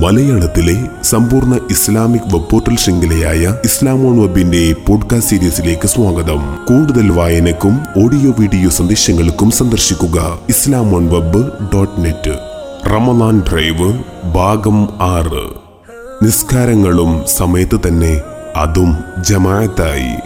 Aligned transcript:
മലയാളത്തിലെ 0.00 0.88
സമ്പൂർണ 1.02 1.60
Islamic 1.70 2.34
web 2.34 2.50
portal 2.50 2.76
ശൃംഖലയായ 2.76 3.54
ഇസ്ലാമോൺ 3.64 4.20
വെബിന്റെ 4.20 4.74
പോഡ്കാസ്റ്റ് 4.88 5.36
സീരീസിലേക്ക് 5.36 5.86
സ്വാഗതം. 5.86 6.58
കൂടുതൽ 6.64 7.10
വായനക്കും 7.10 8.04
ഓഡിയോ 8.04 8.30
വീഡിയോ 8.38 8.70
സന്ദേശങ്ങൾക്കും 8.70 9.50
സന്ദർശിക്കുക 9.50 10.38
Islamon 10.48 11.06
web 11.06 11.50
dot 11.74 12.04
net 12.04 12.38
Ramadan 12.90 13.42
drive 13.50 14.02
ഭാഗം 14.34 14.88
ആറ്. 15.02 15.44
നിസ്കാരങ്ങളും 16.24 17.22
സമയത്ത് 17.26 17.80
തന്നെ 17.88 18.20
അതും 18.56 18.98
ജമാഅത്തായി. 19.20 20.16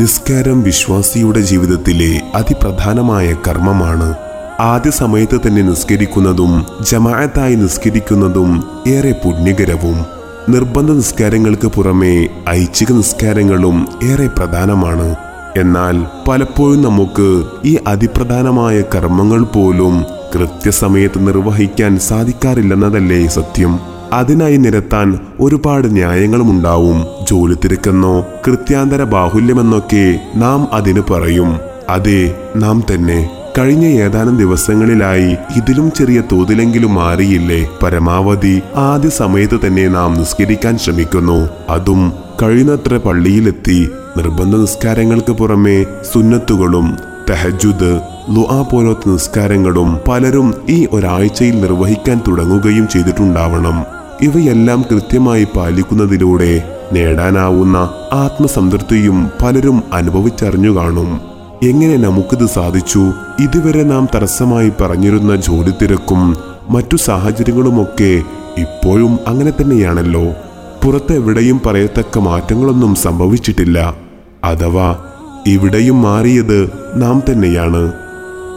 നിസ്കാരം 0.00 0.62
വിശ്വാസിയുടെ 0.62 1.40
ജീവിതത്തിലെ 1.40 2.20
അതിപ്രധാനമായ 2.34 3.34
കർമ്മമാണ് 3.48 4.14
ആദ്യ 4.62 4.90
സമയത്ത് 4.90 5.40
തന്നെ 5.46 5.62
നിസ്കരിക്കുന്നതും 5.62 6.66
ജമാഅത്തായി 6.90 7.54
നിസ്കരിക്കുന്നതും 7.54 8.64
ഏറെ 8.86 9.12
പുണ്യകരവും. 9.12 10.06
നിർബന്ധ 10.48 10.92
നിസ്കാരങ്ങൾക്ക് 10.92 11.68
പുറമെ 11.68 12.28
ഐച്ഛിക 12.48 12.92
നിസ്കാരങ്ങളും 12.92 13.88
ഏറെ 14.02 14.26
പ്രധാനമാണ്. 14.26 15.16
എന്നാൽ 15.56 16.06
പലപ്പോഴും 16.28 16.82
നമുക്ക് 16.82 17.44
ഈ 17.64 17.78
അതിപ്രധാനമായ 17.86 18.82
കർമ്മങ്ങൾ 18.94 19.42
പോലും 19.42 20.04
കൃത്യസമയത്ത് 20.34 21.26
നിർവഹിക്കാൻ 21.26 21.98
സാധിക്കാറില്ലെന്നതല്ലേ 21.98 23.26
സത്യം? 23.26 23.80
അതിനായി 24.12 24.56
നിരത്താൻ 24.56 25.18
ഒരുപാട് 25.40 25.94
ന്യായങ്ങളുമുണ്ടാവും 25.94 27.06
ജോലി 27.30 27.54
തിരക്കെന്നോ 27.54 28.26
കൃത്യാന്തര 28.46 29.02
ബാഹുല്യമെന്നൊക്കെ 29.02 30.20
നാം 30.36 30.68
അതിന് 30.72 31.00
പറയും. 31.10 31.60
അതെ 31.88 32.20
നാം 32.56 32.82
തന്നെ. 32.94 33.41
കഴിഞ്ഞ 33.58 33.86
ഏതാനും 33.86 34.36
ദിവസങ്ങളിലായി 34.36 35.36
ഇതിലും 35.56 35.92
ചെറിയ 35.92 36.22
തോതിലെങ്കിലും 36.32 36.94
മാറിയില്ലേ? 36.94 37.68
പരമാവധി 37.82 38.62
ആദ്യ 38.76 39.08
സമയത്ത് 39.08 39.60
തന്നെ 39.66 39.88
നാം 39.88 40.14
നിസ്കരിക്കാൻ 40.14 40.78
ശ്രമിക്കുന്നു. 40.78 41.48
അതും 41.68 42.12
കഴിയുന്നത്ര 42.42 42.96
പള്ളിയിലെത്തി 42.96 43.88
നിർബന്ധ 44.16 44.56
നിസ്കാരങ്ങൾക്ക് 44.56 45.32
പുറമെ 45.32 45.86
സുന്നത്തുകളും 46.12 46.96
തെഹജുദ് 47.30 48.00
ലുആ 48.36 48.62
പോലത്തെ 48.62 49.08
നിസ്കാരങ്ങളും 49.08 50.00
പലരും 50.08 50.54
ഈ 50.68 50.88
ഒരാഴ്ചയിൽ 50.92 51.60
നിർവഹിക്കാൻ 51.60 52.20
തുടങ്ങുകയും 52.28 52.88
ചെയ്തിട്ടുണ്ടാവണം. 52.88 53.84
ഇവയെല്ലാം 54.22 54.84
കൃത്യമായി 54.90 55.46
പാലിക്കുന്നതിലൂടെ 55.56 56.62
നേടാനാവുന്ന 56.92 57.76
ആത്മസംതൃപ്തിയും 58.12 59.30
പലരും 59.42 59.82
അനുഭവിച്ചറിഞ്ഞു 59.92 60.76
കാണും. 60.76 61.31
എങ്ങനെ 61.62 61.96
നമുക്കിത് 61.96 62.46
സാധിച്ചു? 62.46 63.12
ഇതുവരെ 63.40 63.82
നാം 63.82 64.08
തടസ്സമായി 64.14 64.72
പറഞ്ഞിരുന്ന 64.80 65.36
ജോലി 65.36 65.70
തിരക്കും 65.70 66.36
മറ്റു 66.70 66.96
സാഹചര്യങ്ങളുമൊക്കെ 66.96 68.22
ഇപ്പോഴും 68.58 69.18
അങ്ങനെ 69.26 69.50
തന്നെയാണല്ലോ. 69.50 70.24
പുറത്തെവിടെയും 70.84 71.60
പറയത്തക്ക 71.66 72.18
മാറ്റങ്ങളൊന്നും 72.18 72.94
സംഭവിച്ചിട്ടില്ല. 72.94 73.94
അഥവാ 74.44 74.98
ഇവിടെയും 75.46 76.02
മാറിയത് 76.02 76.70
നാം 76.94 77.22
തന്നെയാണ്. 77.30 77.92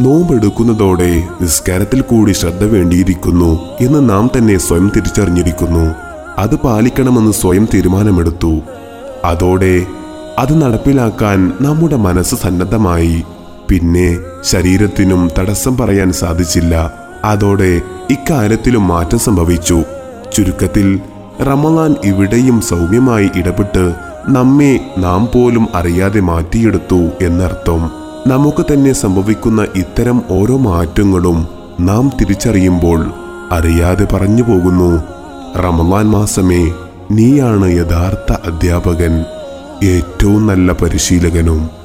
നോമ്പെടുക്കുന്നതോടെ 0.00 1.28
നിസ്കാരത്തിൽ 1.40 2.00
കൂടി 2.00 2.32
ശ്രദ്ധ 2.32 2.64
വേണ്ടിയിരിക്കുന്നു 2.64 3.60
എന്ന് 3.80 4.10
നാം 4.10 4.30
തന്നെ 4.38 4.58
സ്വയം 4.58 4.92
തിരിച്ചറിഞ്ഞിരിക്കുന്നു. 4.96 5.94
അത് 6.38 6.54
പാലിക്കണമെന്ന് 6.56 7.32
സ്വയം 7.32 7.68
തീരുമാനമെടുത്തു. 7.74 8.60
അതോടെ 9.24 9.86
അത് 10.38 10.62
നടപ്പിലാക്കാൻ 10.62 11.52
നമ്മുടെ 11.60 11.96
മനസ്സ് 11.96 12.34
സന്നദ്ധമായി. 12.34 13.22
പിന്നെ 13.68 14.18
ശരീരത്തിനും 14.44 15.30
തടസ്സം 15.38 15.76
പറയാൻ 15.76 16.12
സാധിച്ചില്ല. 16.12 16.92
അതോടെ 17.24 17.80
ഇക്കാര്യത്തിലും 18.10 18.88
മാറ്റം 18.88 19.18
സംഭവിച്ചു. 19.18 19.82
ചുരുക്കത്തിൽ 20.32 21.00
റമലാൻ 21.42 21.94
ഇവിടെയും 22.04 22.60
സൗമ്യമായി 22.60 23.30
ഇടപെട്ട് 23.36 23.94
നമ്മെ 24.28 24.80
നാം 24.98 25.28
പോലും 25.34 25.68
അറിയാതെ 25.74 26.20
മാറ്റിയെടുത്തു 26.20 27.24
എന്നർത്ഥം. 27.24 27.90
നമുക്ക് 28.26 28.72
തന്നെ 28.72 28.92
സംഭവിക്കുന്ന 28.92 29.66
ഇത്തരം 29.76 30.22
ഓരോ 30.30 30.56
മാറ്റങ്ങളും 30.56 31.48
നാം 31.80 32.12
തിരിച്ചറിയുമ്പോൾ 32.20 33.10
അറിയാതെ 33.52 34.04
പറഞ്ഞു 34.04 34.42
പോകുന്നു 34.42 35.02
റമലാൻ 35.58 36.06
മാസമേ 36.06 36.72
നീയാണ് 37.10 37.70
യഥാർത്ഥ 37.70 38.32
അധ്യാപകൻ. 38.46 39.24
ഏറ്റവും 39.82 40.46
നല്ല 40.46 40.72
പരിശീലകനും 40.72 41.79